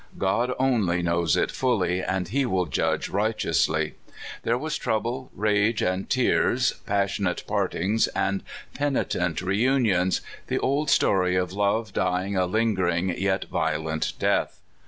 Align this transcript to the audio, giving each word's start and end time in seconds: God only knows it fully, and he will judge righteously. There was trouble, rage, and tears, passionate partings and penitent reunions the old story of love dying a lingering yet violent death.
God 0.17 0.51
only 0.57 1.03
knows 1.03 1.37
it 1.37 1.51
fully, 1.51 2.01
and 2.01 2.29
he 2.29 2.43
will 2.43 2.65
judge 2.65 3.07
righteously. 3.09 3.93
There 4.41 4.57
was 4.57 4.75
trouble, 4.75 5.29
rage, 5.31 5.83
and 5.83 6.09
tears, 6.09 6.73
passionate 6.87 7.43
partings 7.45 8.07
and 8.07 8.41
penitent 8.73 9.43
reunions 9.43 10.21
the 10.47 10.57
old 10.57 10.89
story 10.89 11.35
of 11.35 11.53
love 11.53 11.93
dying 11.93 12.35
a 12.35 12.47
lingering 12.47 13.09
yet 13.15 13.43
violent 13.45 14.13
death. 14.17 14.59